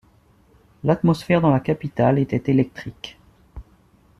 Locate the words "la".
1.51-1.59